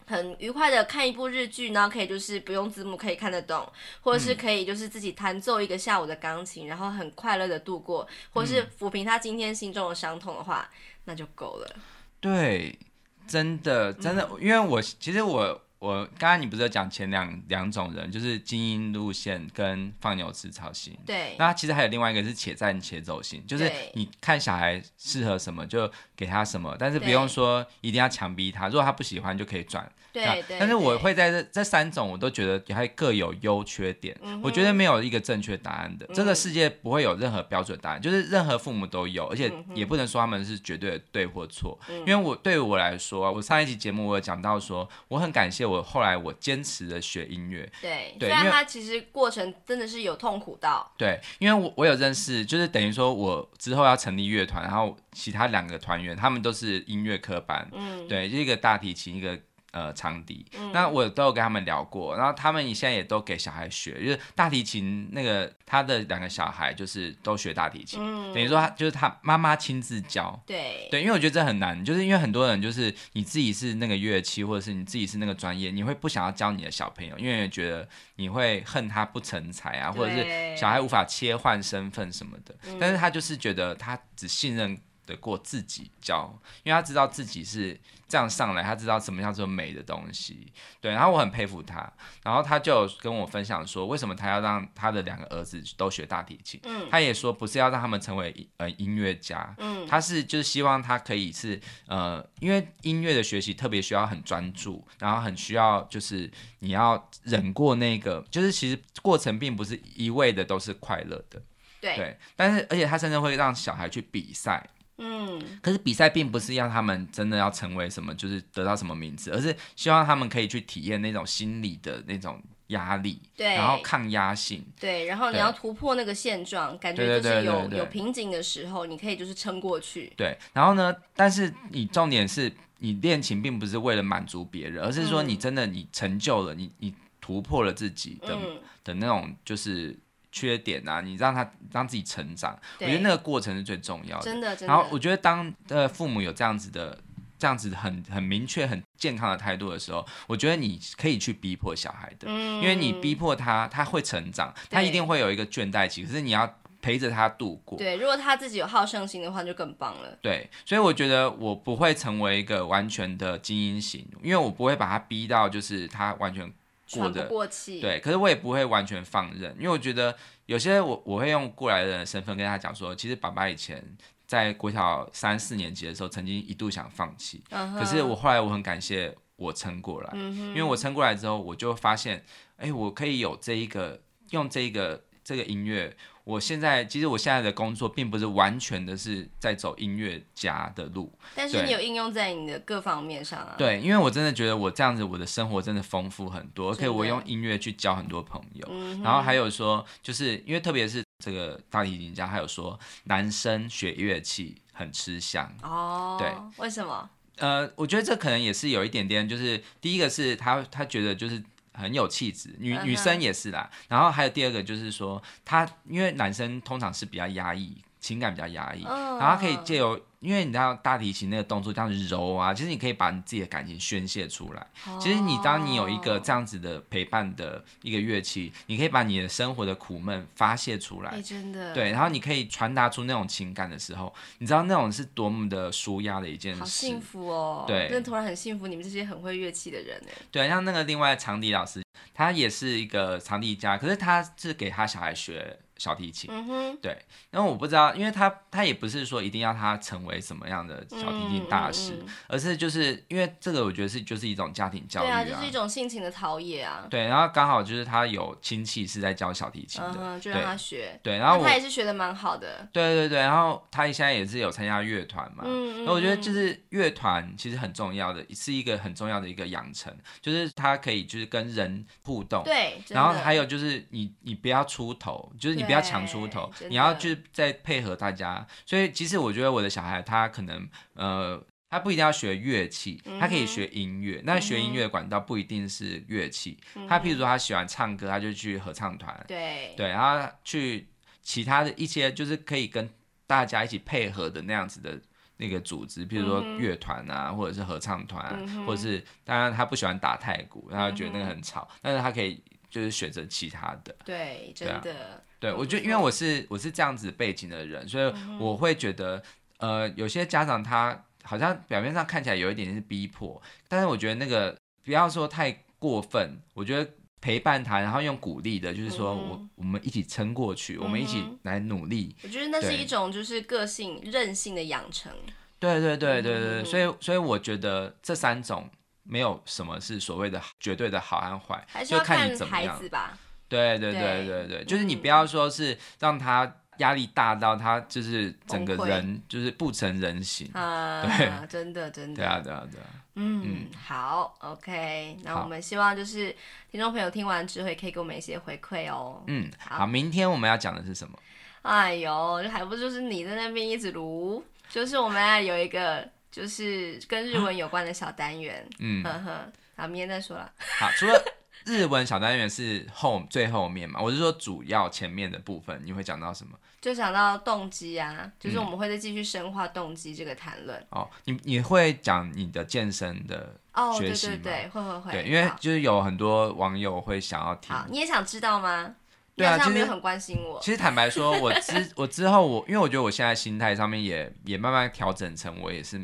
[0.06, 3.66] 很愉快的看一部日剧，然后可以就是不用字幕可以看得懂，
[4.02, 10.68] 或者是可以就是自己弹奏一个下午的钢琴，然后很快乐的度过，或是抚平他今天心中的伤痛的话。
[11.09, 11.76] 那就够了。
[12.20, 12.78] 对，
[13.26, 20.94] 真的真的，嗯、因为我其实我我刚刚你不是有讲前两两种人，就是精英路线跟放牛吃草型。
[21.06, 21.34] 对。
[21.38, 29.90] 那其实还有另外一个是且战且走型，就是你看小孩适合什么就给他什么，但是不用说一定要强逼他，如果他不喜欢就可以转。
[30.12, 34.16] 对对，但是我会在这这三种，我都觉得还各有优缺点。
[34.22, 34.40] 嗯。
[34.42, 41.78] 我觉得没有一个正确答案的，嗯，这个世界不会有任何标准答案，就是任何父母都有，而且也不能说他们是绝对的对或错。
[41.88, 41.98] 嗯。
[42.00, 47.70] 因为我对于我来说，我上一期节目我有讲到说，我很感谢我后来我坚持的学音乐。
[47.82, 50.90] 对，对，虽然他其实过程真的是有痛苦到。
[50.96, 57.68] 对，因为我我有认识，就是等于说我之后要成立乐团，然后其他两个团员他们都是音乐科班。
[57.72, 58.09] 嗯。
[58.09, 59.38] 对，就一个大提琴，一个。
[59.70, 70.88] 呃，长笛，嗯，那我都有跟他们聊过，然后他们现在也都给小孩学，就是大提琴那个他的两个小孩就是都学大提琴，嗯，等于说他就是他妈妈亲自教，对。
[70.90, 87.78] 对，因为我觉得这很难，就是因为很多人就是你自己是那个乐器，或者是你自己是那个专业，你会不想要教你的小朋友，因为觉得你会恨他不成才啊，或者是小孩无法切换身份什么的，但是他就是觉得他只信任得过自己教，因为他知道自己是
[88.09, 90.50] 这样上来，他知道什么叫做美的东西。
[90.80, 91.92] 对，然后我很佩服他，
[92.24, 96.59] 然后他就跟我分享说，为什么他要让他的两个儿子都学大提琴。
[96.64, 106.30] 嗯，他也说不是要让他们成为呃音乐家，嗯，他是就是希望他可以是呃，因为音乐的学习特别需要很专注，然后很需要就是
[106.61, 111.42] 你要忍过那个，就是其实过程并不是一味的都是快乐的。
[111.80, 114.66] 对，对，但是而且他甚至会让小孩去比赛。
[114.99, 130.12] 嗯，可是比赛并不是要他们真的要成为什么，就是得到什么名字，而是希望他们可以去体验那种心理的那种压力，对，然后抗压性，对，然后你要突破那个现状，感觉就是有有瓶颈的时候，你可以就是撑过去。
[130.16, 139.96] 对，然后呢，但是你重点是你练琴并不是为了满足别人，而是说你真的你成就了你你突破了自己的、嗯、的那种就是。
[140.39, 144.24] 缺点啊，你让他让自己成长，我觉得那个过程是最重要的。
[144.24, 144.72] 真的，真的。
[144.72, 146.97] 然后我觉得当呃父母有这样子的
[147.36, 157.76] 这样子很很明确、很健康的态度的时候，我觉得你可以去逼迫小孩的，嗯、因为你逼迫他，他会成长，他一定会有一个倦怠期，可是你要陪着他度过。
[157.76, 160.16] 对，如果他自己有好胜心的话，就更棒了。
[160.22, 166.53] 对，所以我觉得我不会成为一个完全的精英型，因为我不会把他逼到就是他完全。
[166.93, 170.16] 过的过气，对，可是我也不会完全放任，因为我觉得
[170.47, 173.84] 有些我我会用过来人的身份跟他讲说，其实爸爸以前
[174.26, 177.78] 在国小三四年级的时候，曾经一度想放弃，uh-huh.
[177.78, 180.49] 可是我后来我很感谢我撑过来，uh-huh.
[180.49, 182.24] 因为我撑过来之后，我就发现，
[182.57, 185.97] 哎，我可以有这一个用这一个这个音乐。
[186.29, 193.55] 我现在其实我现在的工作并不是完全的是在走音乐家的路，但是你有应用在你的各方面上啊。
[193.57, 198.68] 对，因为我真的觉得我这样子，我的生活真的丰富很多，可以我用音乐去交很多朋友。
[199.03, 206.18] 然后还有说，就是因为特别是这个大提琴家，还有说男生学乐器很吃香哦。
[206.20, 207.09] 对，为什么？
[207.39, 211.43] 呃，我觉得这可能也是有一点点，就是第一个是他他觉得就是。
[211.79, 213.70] 很有气质，女女生也是啦。
[213.89, 219.99] 然后还有第二个就是说，他因为男生通常是比较压抑情感比较压抑，然后他可以借由。
[220.20, 224.66] 因为你知道大提琴那个动作这样子揉啊，其实你可以把你自己的感情宣泄出来。
[224.86, 225.00] Oh.
[225.00, 231.12] 其实你当你有一个这样子的陪伴的一个乐器，你可以把你的生活的苦闷发泄出来。
[231.12, 231.72] 欸，真的。
[231.72, 236.60] 对，然后你可以传达出那种情感的时候，你知道那种是多么的舒压的一件事。
[236.60, 237.64] 好幸福哦。
[237.66, 237.88] 对。
[237.88, 240.08] 真的突然很幸福，你们这些很会乐器的人呢。
[240.32, 245.60] 对，像那个另外长笛老师，他也是一个长笛家，可是他是给他小孩学。
[245.79, 246.99] 小提琴，嗯，对，
[247.31, 256.87] 然后我不知道，因为他他也不是说一定要他成为什么样的小提琴大师，嗯嗯嗯、而是就是因为这个，我觉得是就是一种家庭教育啊，对啊，就是一种性情的陶冶啊。
[256.91, 260.99] 对，然后刚好就是他有亲戚是在教小提琴的，嗯、就让他学。
[261.03, 262.68] 对，然后他也是学的蛮好的。
[262.72, 276.50] 对对对，然后他现在也是有参加乐团嘛，嗯，那我觉得就是乐团其实很重要的，是一个很重要的一个养成，就是他可以就是跟人互动，对，然后还有就是你你不要出头，就是你不要强出头。
[276.68, 284.22] 你要去再配合大家，所以其实我觉得我的小孩他可能呃，他不一定要学乐器，他可以学音乐。
[284.24, 289.22] 那、嗯、学音乐的管道不一定是乐器，嗯、他譬如说他喜欢唱歌，他就去合唱团。
[289.28, 290.88] 对对，然后去
[291.22, 292.88] 其他的一些就是可以跟
[293.26, 294.98] 大家一起配合的那样子的
[295.36, 303.94] 那个组织，譬如说乐团啊，或者是合唱团，嗯、或者是当然他不喜欢打太鼓，然后觉得那个很吵，嗯、但是他可以就是选择其他的。
[304.06, 305.22] 对，真的。
[305.41, 309.22] 对，我觉得因为我是我是这样子背景的人，所以我会觉得，
[309.59, 322.16] 呃，有些家长他好像表面上看起来有一点点是逼迫，但是我觉得那个不要说太过分，我觉得陪伴他，然后用鼓励的，就是说我我们一起撑过去，我们一起来努力。
[322.22, 325.12] 我觉得那是一种就是个性韧性的养成。
[325.61, 328.68] 对对对对对，所以所以我觉得这三种
[329.03, 333.18] 没有什么是所谓的绝对的好和坏，就看你怎么样吧。
[333.49, 342.86] 对对对对对，就是你不要说是让他压力大到他就是整个人就是不成人形啊，对， 真的真的，对啊对啊对啊，
[343.16, 346.34] 嗯，好，OK，那我们希望就是
[346.70, 349.24] 听众朋友听完之后也可以给我们一些回馈哦。
[349.26, 351.18] 嗯，好，明天我们要讲的是什么？
[351.62, 359.03] 哎呦，还不就是你在那边一直撸，就是我们要有一个就是跟日文有关的小单元，嗯。
[359.03, 360.49] 呵呵，好，明天再说了。
[360.78, 361.20] 好，除了。
[361.68, 364.00] 日文小单元是后最后面嘛？
[364.00, 366.58] 我是说主要前面的部分，你会讲到什么？
[366.80, 370.78] 就讲到动机啊，就是我们会再继续深化动机这个谈论。
[370.78, 371.02] 嗯。
[371.02, 373.54] 哦，你你会讲你的健身的
[373.98, 374.34] 学习吗？
[374.34, 375.12] 哦，对对对，会会会。
[375.12, 377.74] 对，因为就是有很多网友会想要听。
[377.74, 378.94] 好，你也想知道吗？
[379.36, 380.58] 对啊，其实没有很关心我。
[380.62, 386.00] 其实坦白说，我之 我之后我，因为我觉得我现在心态上面也也慢慢调整成我也是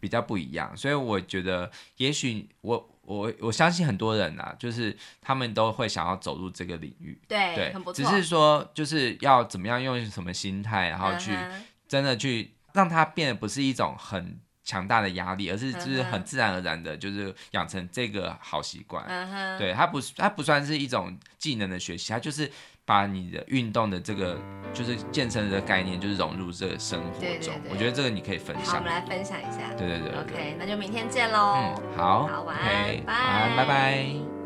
[0.00, 2.90] 比较不一样，所以我觉得也许我。
[3.06, 8.04] 我我相信很多人啊，就是他们都会想要走入这个领域，对，对，很不错。
[8.04, 11.36] 只是说，就是要怎么样用什么心态，然后去
[11.86, 19.04] 真的去让它变得不是一种很强大的压力，而是就是很自然而然的，就是养成这个好习惯。
[19.06, 22.50] 嗯哼，对，它不它不算是一种技能的学习，它就是。
[22.84, 24.38] 把你的运动的这个
[24.72, 27.20] 就是健身的概念，就是融入这个生活中。
[27.20, 28.66] 对对对，我觉得这个你可以分享。
[28.66, 29.72] 好，我们来分享一下。
[29.76, 30.20] 对对对，对。
[30.20, 31.56] OK，那就明天见喽。
[31.56, 32.26] 嗯，好。
[32.26, 33.12] 好，晚安，okay, 拜。
[33.12, 34.43] 晚安，拜拜。